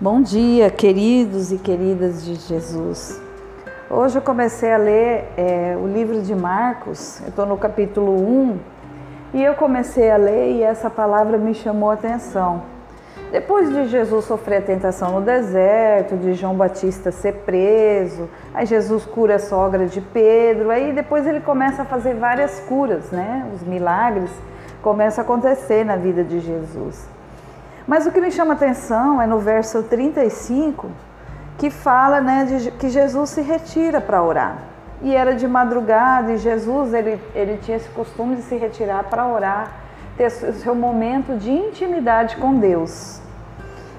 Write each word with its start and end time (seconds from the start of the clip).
Bom 0.00 0.22
dia, 0.22 0.70
queridos 0.70 1.50
e 1.50 1.58
queridas 1.58 2.24
de 2.24 2.36
Jesus. 2.36 3.20
Hoje 3.90 4.16
eu 4.16 4.22
comecei 4.22 4.70
a 4.70 4.76
ler 4.76 5.24
é, 5.36 5.76
o 5.76 5.88
livro 5.88 6.22
de 6.22 6.36
Marcos, 6.36 7.20
eu 7.22 7.30
estou 7.30 7.44
no 7.44 7.56
capítulo 7.56 8.12
1 8.12 8.58
e 9.34 9.42
eu 9.42 9.54
comecei 9.54 10.08
a 10.08 10.16
ler 10.16 10.52
e 10.52 10.62
essa 10.62 10.88
palavra 10.88 11.36
me 11.36 11.52
chamou 11.52 11.90
a 11.90 11.94
atenção. 11.94 12.62
Depois 13.32 13.70
de 13.70 13.88
Jesus 13.88 14.24
sofrer 14.26 14.58
a 14.58 14.62
tentação 14.62 15.18
no 15.18 15.20
deserto, 15.20 16.16
de 16.16 16.32
João 16.34 16.54
Batista 16.54 17.10
ser 17.10 17.32
preso, 17.38 18.30
aí 18.54 18.66
Jesus 18.66 19.04
cura 19.04 19.34
a 19.34 19.40
sogra 19.40 19.84
de 19.86 20.00
Pedro, 20.00 20.70
aí 20.70 20.92
depois 20.92 21.26
ele 21.26 21.40
começa 21.40 21.82
a 21.82 21.84
fazer 21.84 22.14
várias 22.14 22.60
curas, 22.68 23.10
né? 23.10 23.50
Os 23.52 23.62
milagres 23.62 24.30
começam 24.80 25.22
a 25.22 25.24
acontecer 25.24 25.82
na 25.82 25.96
vida 25.96 26.22
de 26.22 26.38
Jesus. 26.38 27.17
Mas 27.88 28.06
o 28.06 28.12
que 28.12 28.20
me 28.20 28.30
chama 28.30 28.52
atenção 28.52 29.20
é 29.20 29.26
no 29.26 29.38
verso 29.38 29.82
35, 29.82 30.90
que 31.56 31.70
fala 31.70 32.20
né, 32.20 32.44
de, 32.44 32.70
que 32.72 32.90
Jesus 32.90 33.30
se 33.30 33.40
retira 33.40 33.98
para 33.98 34.22
orar. 34.22 34.58
E 35.00 35.16
era 35.16 35.34
de 35.34 35.48
madrugada, 35.48 36.32
e 36.32 36.36
Jesus 36.36 36.92
ele, 36.92 37.18
ele 37.34 37.56
tinha 37.56 37.78
esse 37.78 37.88
costume 37.88 38.36
de 38.36 38.42
se 38.42 38.56
retirar 38.56 39.04
para 39.04 39.26
orar, 39.26 39.72
ter 40.18 40.28
seu 40.28 40.74
momento 40.74 41.38
de 41.38 41.50
intimidade 41.50 42.36
com 42.36 42.58
Deus. 42.58 43.22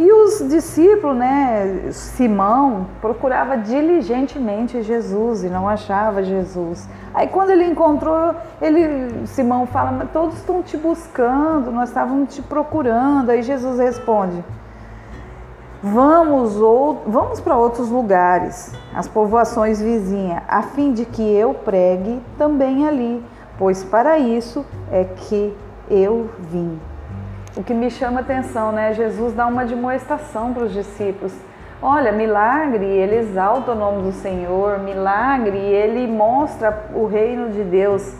E 0.00 0.10
os 0.10 0.38
discípulos, 0.48 1.14
né, 1.14 1.90
Simão, 1.92 2.86
procurava 3.02 3.58
diligentemente 3.58 4.82
Jesus 4.82 5.44
e 5.44 5.48
não 5.50 5.68
achava 5.68 6.22
Jesus. 6.22 6.88
Aí 7.12 7.28
quando 7.28 7.50
ele 7.50 7.66
encontrou, 7.66 8.34
ele, 8.62 9.26
Simão 9.26 9.66
fala, 9.66 10.08
todos 10.10 10.38
estão 10.38 10.62
te 10.62 10.74
buscando, 10.78 11.70
nós 11.70 11.90
estávamos 11.90 12.34
te 12.34 12.40
procurando. 12.40 13.28
Aí 13.28 13.42
Jesus 13.42 13.78
responde, 13.78 14.42
vamos, 15.82 16.56
ou, 16.56 17.02
vamos 17.06 17.38
para 17.38 17.58
outros 17.58 17.90
lugares, 17.90 18.72
as 18.94 19.06
povoações 19.06 19.82
vizinhas, 19.82 20.42
a 20.48 20.62
fim 20.62 20.94
de 20.94 21.04
que 21.04 21.30
eu 21.30 21.52
pregue 21.52 22.22
também 22.38 22.88
ali, 22.88 23.22
pois 23.58 23.84
para 23.84 24.18
isso 24.18 24.64
é 24.90 25.04
que 25.04 25.54
eu 25.90 26.30
vim. 26.38 26.80
O 27.60 27.62
que 27.62 27.74
me 27.74 27.90
chama 27.90 28.20
atenção, 28.20 28.72
né? 28.72 28.94
Jesus 28.94 29.34
dá 29.34 29.46
uma 29.46 29.66
demonstração 29.66 30.50
para 30.54 30.64
os 30.64 30.72
discípulos. 30.72 31.36
Olha, 31.82 32.10
milagre, 32.10 32.86
ele 32.86 33.16
exalta 33.16 33.72
o 33.72 33.74
nome 33.74 34.00
do 34.00 34.12
Senhor, 34.12 34.78
milagre, 34.78 35.58
ele 35.58 36.06
mostra 36.10 36.86
o 36.94 37.04
reino 37.04 37.50
de 37.50 37.62
Deus. 37.62 38.14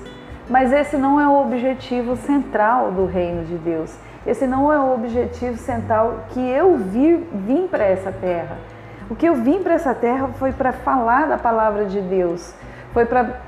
Mas 0.46 0.74
esse 0.74 0.98
não 0.98 1.18
é 1.18 1.26
o 1.26 1.40
objetivo 1.40 2.16
central 2.16 2.92
do 2.92 3.06
reino 3.06 3.46
de 3.46 3.56
Deus. 3.56 3.96
Esse 4.26 4.46
não 4.46 4.70
é 4.70 4.78
o 4.78 4.92
objetivo 4.92 5.56
central 5.56 6.26
que 6.28 6.40
eu 6.46 6.76
vir, 6.76 7.26
vim 7.32 7.66
para 7.66 7.84
essa 7.84 8.12
terra. 8.12 8.58
O 9.08 9.14
que 9.14 9.24
eu 9.24 9.36
vim 9.36 9.62
para 9.62 9.72
essa 9.72 9.94
terra 9.94 10.28
foi 10.34 10.52
para 10.52 10.70
falar 10.70 11.26
da 11.26 11.38
palavra 11.38 11.86
de 11.86 12.02
Deus, 12.02 12.54
foi 12.92 13.06
para 13.06 13.40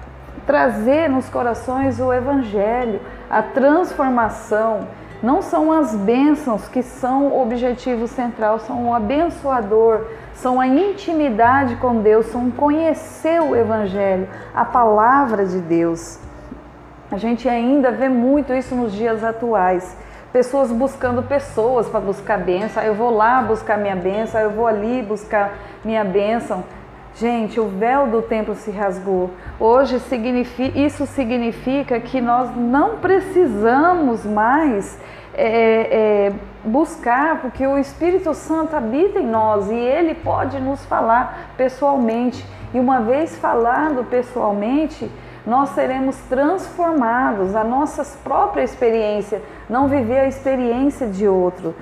trazer 0.47 1.11
nos 1.11 1.29
corações 1.29 2.01
o 2.01 2.11
evangelho, 2.11 2.99
a 3.29 3.43
transformação 3.43 4.89
não 5.23 5.41
são 5.41 5.71
as 5.71 5.95
bênçãos 5.95 6.67
que 6.69 6.83
são 6.83 7.29
o 7.29 7.43
objetivo 7.43 8.09
central, 8.09 8.59
são 8.59 8.89
o 8.89 8.95
abençoador, 8.95 10.07
são 10.35 10.61
a 10.61 10.67
intimidade 10.67 11.77
com 11.77 12.01
Deus, 12.01 12.27
são 12.27 12.51
conhecer 12.51 13.41
o 13.41 13.55
Evangelho, 13.55 14.29
a 14.53 14.65
palavra 14.65 15.47
de 15.47 15.61
Deus. 15.61 16.19
A 17.11 17.17
gente 17.17 17.49
ainda 17.49 17.93
vê 17.93 18.09
muito 18.09 18.53
isso 18.53 18.75
nos 18.75 18.93
dias 18.93 19.23
atuais. 19.23 19.97
Pessoas 20.33 20.73
buscando 20.73 21.23
pessoas 21.23 21.87
para 21.89 22.01
buscar 22.01 22.39
bênção. 22.39 22.83
Eu 22.83 22.95
vou 22.95 23.11
lá 23.11 23.43
buscar 23.43 23.77
minha 23.77 23.95
bênção, 23.95 24.41
eu 24.41 24.51
vou 24.51 24.67
ali 24.67 25.03
buscar 25.03 25.53
minha 25.85 26.03
bênção. 26.05 26.65
Gente, 27.15 27.61
o 27.61 27.69
véu 27.69 28.07
do 28.07 28.23
templo 28.23 28.55
se 28.55 28.71
rasgou. 28.71 29.31
Hoje 29.61 30.01
significa, 30.01 30.79
isso 30.79 31.07
significa 31.07 32.01
que 32.01 32.21
nós 32.21 32.57
não 32.57 32.97
precisamos 32.97 34.25
mais 34.25 34.99
é, 35.35 36.27
é, 36.27 36.33
buscar, 36.65 37.41
porque 37.43 37.67
o 37.67 37.79
Espírito 37.79 38.33
Santo 38.33 38.75
habita 38.75 39.19
em 39.19 39.27
nós 39.27 39.71
e 39.71 39.75
ele 39.75 40.15
pode 40.15 40.59
nos 40.59 40.85
falar 40.87 41.53
pessoalmente. 41.57 42.45
E 42.73 42.81
uma 42.81 43.01
vez 43.01 43.37
falado 43.37 44.05
pessoalmente, 44.05 45.11
nós 45.47 45.71
seremos 45.71 46.17
transformados, 46.29 47.55
a 47.55 47.65
nossa 47.65 48.05
própria 48.25 48.63
experiência, 48.63 49.43
não 49.69 49.87
viver 49.87 50.21
a 50.21 50.29
experiência 50.29 51.07
de 51.07 51.29
outro. 51.29 51.75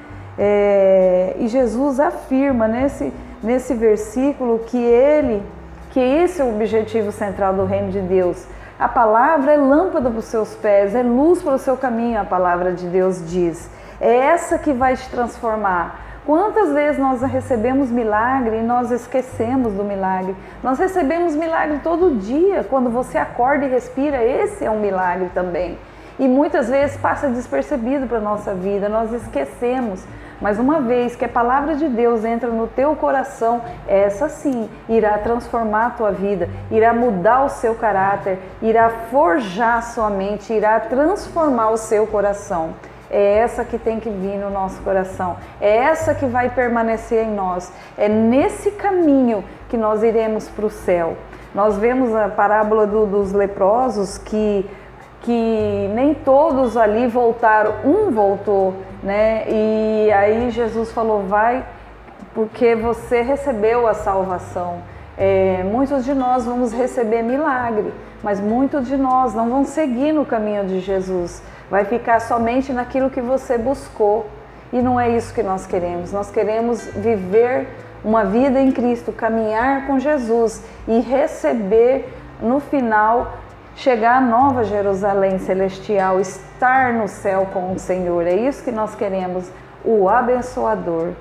É, 0.43 1.37
e 1.39 1.49
Jesus 1.49 2.01
afirma 2.01 2.67
nesse 2.67 3.13
nesse 3.43 3.75
versículo 3.75 4.61
que 4.61 4.77
ele, 4.77 5.43
que 5.91 6.01
esse 6.01 6.41
é 6.41 6.45
o 6.45 6.55
objetivo 6.55 7.11
central 7.11 7.55
do 7.55 7.65
reino 7.65 7.91
de 7.91 8.01
Deus. 8.01 8.47
A 8.79 8.89
palavra 8.89 9.53
é 9.53 9.57
lâmpada 9.57 10.09
para 10.11 10.19
os 10.19 10.25
seus 10.27 10.55
pés, 10.55 10.95
é 10.95 11.03
luz 11.03 11.43
para 11.43 11.55
o 11.55 11.59
seu 11.59 11.77
caminho, 11.77 12.21
a 12.21 12.25
palavra 12.25 12.73
de 12.73 12.87
Deus 12.87 13.29
diz. 13.29 13.71
É 14.01 14.15
essa 14.15 14.59
que 14.59 14.73
vai 14.73 14.97
te 14.97 15.09
transformar. 15.11 16.07
Quantas 16.25 16.73
vezes 16.73 16.99
nós 16.99 17.23
recebemos 17.23 17.91
milagre 17.91 18.59
e 18.59 18.63
nós 18.63 18.91
esquecemos 18.91 19.73
do 19.73 19.83
milagre? 19.83 20.35
Nós 20.63 20.79
recebemos 20.79 21.35
milagre 21.35 21.81
todo 21.83 22.17
dia. 22.19 22.65
Quando 22.65 22.89
você 22.89 23.19
acorda 23.19 23.67
e 23.67 23.69
respira, 23.69 24.23
esse 24.23 24.65
é 24.65 24.71
um 24.71 24.81
milagre 24.81 25.31
também. 25.35 25.77
E 26.19 26.29
muitas 26.29 26.69
vezes 26.69 26.97
passa 26.99 27.29
despercebido 27.29 28.07
para 28.07 28.19
a 28.19 28.21
nossa 28.21 28.55
vida, 28.55 28.89
nós 28.89 29.13
esquecemos. 29.13 30.05
Mas 30.41 30.59
uma 30.59 30.81
vez 30.81 31.15
que 31.15 31.25
a 31.25 31.29
palavra 31.29 31.75
de 31.75 31.89
Deus 31.89 32.25
entra 32.25 32.49
no 32.49 32.67
teu 32.67 32.97
coração, 32.97 33.61
essa 33.87 34.29
sim 34.29 34.71
irá 34.89 35.19
transformar 35.19 35.87
a 35.87 35.91
tua 35.91 36.11
vida, 36.11 36.49
irá 36.71 36.95
mudar 36.95 37.45
o 37.45 37.49
seu 37.49 37.75
caráter, 37.75 38.39
irá 38.63 38.89
forjar 39.11 39.79
a 39.79 39.83
sua 39.83 40.09
mente, 40.09 40.53
irá 40.53 40.81
transformar 40.81 41.71
o 41.71 41.77
seu 41.77 42.07
coração. 42.07 42.75
É 43.11 43.39
essa 43.39 43.65
que 43.65 43.77
tem 43.77 43.99
que 43.99 44.09
vir 44.09 44.39
no 44.39 44.51
nosso 44.51 44.81
coração, 44.83 45.37
é 45.61 45.77
essa 45.77 46.15
que 46.15 46.27
vai 46.27 46.49
permanecer 46.49 47.25
em 47.25 47.35
nós, 47.35 47.73
é 47.99 48.09
nesse 48.09 48.71
caminho 48.71 49.45
que 49.69 49.77
nós 49.77 50.03
iremos 50.05 50.49
para 50.49 50.65
o 50.65 50.71
céu. 50.71 51.17
Nós 51.53 51.77
vemos 51.77 52.15
a 52.15 52.29
parábola 52.29 52.87
do, 52.87 53.07
dos 53.07 53.33
leprosos 53.33 54.17
que 54.17 54.65
que 55.23 55.91
nem 55.95 56.15
todos 56.15 56.77
ali 56.77 57.07
voltaram, 57.07 57.75
um 57.85 58.11
voltou, 58.11 58.75
né? 59.03 59.45
E 59.49 60.11
aí 60.13 60.51
Jesus 60.51 60.91
falou: 60.93 61.23
vai, 61.23 61.65
porque 62.35 62.75
você 62.75 63.23
recebeu 63.23 63.87
a 63.87 63.95
salvação. 63.95 64.79
É, 65.19 65.63
muitos 65.65 66.05
de 66.05 66.15
nós 66.15 66.47
vamos 66.47 66.73
receber 66.73 67.23
milagre, 67.23 67.93
mas 68.23 68.41
muitos 68.41 68.89
de 68.89 68.97
nós 68.97 69.35
não 69.35 69.51
vão 69.51 69.65
seguir 69.65 70.13
no 70.13 70.25
caminho 70.25 70.65
de 70.65 70.81
Jesus. 70.81 71.43
Vai 71.71 71.85
ficar 71.85 72.21
somente 72.21 72.73
naquilo 72.73 73.11
que 73.11 73.21
você 73.21 73.59
buscou. 73.59 74.27
E 74.73 74.81
não 74.81 74.99
é 74.99 75.11
isso 75.11 75.35
que 75.35 75.43
nós 75.43 75.67
queremos. 75.67 76.13
Nós 76.13 76.31
queremos 76.31 76.87
viver 76.87 77.69
uma 78.05 78.25
vida 78.25 78.61
em 78.61 78.71
Cristo, 78.73 79.13
caminhar 79.13 79.87
com 79.87 79.99
Jesus 79.99 80.65
e 80.89 81.01
receber 81.01 82.09
no 82.41 82.61
final 82.61 83.33
chegar 83.81 84.19
à 84.19 84.21
nova 84.21 84.63
Jerusalém 84.63 85.39
celestial, 85.39 86.21
estar 86.21 86.93
no 86.93 87.09
céu 87.09 87.49
com 87.51 87.73
o 87.73 87.79
Senhor. 87.79 88.27
É 88.27 88.35
isso 88.35 88.63
que 88.63 88.71
nós 88.71 88.95
queremos, 88.95 89.51
o 89.83 90.07
abençoador. 90.07 91.13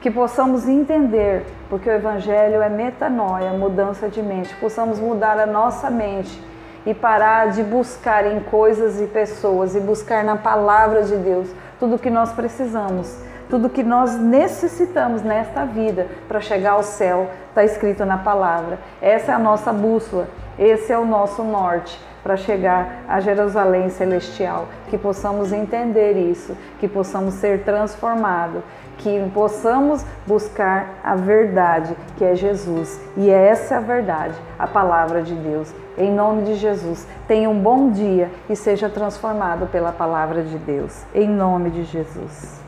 Que 0.00 0.10
possamos 0.10 0.68
entender, 0.68 1.44
porque 1.70 1.88
o 1.88 1.92
Evangelho 1.92 2.60
é 2.60 2.68
metanoia, 2.68 3.52
mudança 3.52 4.08
de 4.08 4.20
mente, 4.20 4.54
possamos 4.56 4.98
mudar 4.98 5.38
a 5.38 5.46
nossa 5.46 5.90
mente 5.90 6.42
e 6.84 6.92
parar 6.92 7.50
de 7.50 7.62
buscar 7.62 8.26
em 8.26 8.40
coisas 8.40 9.00
e 9.00 9.06
pessoas 9.06 9.76
e 9.76 9.80
buscar 9.80 10.24
na 10.24 10.36
palavra 10.36 11.04
de 11.04 11.16
Deus 11.16 11.48
tudo 11.78 11.96
o 11.96 11.98
que 11.98 12.10
nós 12.10 12.32
precisamos, 12.32 13.16
tudo 13.48 13.70
que 13.70 13.82
nós 13.82 14.14
necessitamos 14.16 15.22
nesta 15.22 15.64
vida 15.64 16.06
para 16.26 16.40
chegar 16.40 16.72
ao 16.72 16.82
céu, 16.82 17.30
está 17.48 17.64
escrito 17.64 18.04
na 18.04 18.18
palavra. 18.18 18.78
Essa 19.00 19.32
é 19.32 19.34
a 19.34 19.38
nossa 19.38 19.72
bússola, 19.72 20.28
esse 20.58 20.92
é 20.92 20.98
o 20.98 21.06
nosso 21.06 21.42
norte 21.42 21.98
para 22.22 22.36
chegar 22.36 23.04
a 23.08 23.20
Jerusalém 23.20 23.88
celestial, 23.88 24.68
que 24.88 24.98
possamos 24.98 25.52
entender 25.52 26.16
isso, 26.16 26.56
que 26.78 26.88
possamos 26.88 27.34
ser 27.34 27.62
transformados, 27.64 28.62
que 28.98 29.30
possamos 29.32 30.04
buscar 30.26 31.00
a 31.02 31.14
verdade, 31.14 31.96
que 32.16 32.24
é 32.24 32.34
Jesus. 32.34 33.00
E 33.16 33.30
é 33.30 33.48
essa 33.48 33.78
a 33.78 33.80
verdade, 33.80 34.34
a 34.58 34.66
palavra 34.66 35.22
de 35.22 35.34
Deus. 35.34 35.72
Em 35.96 36.12
nome 36.12 36.42
de 36.42 36.54
Jesus, 36.54 37.06
tenha 37.26 37.48
um 37.48 37.58
bom 37.58 37.90
dia 37.90 38.30
e 38.48 38.54
seja 38.54 38.88
transformado 38.88 39.66
pela 39.66 39.92
palavra 39.92 40.42
de 40.42 40.58
Deus. 40.58 41.04
Em 41.14 41.28
nome 41.28 41.70
de 41.70 41.84
Jesus. 41.84 42.67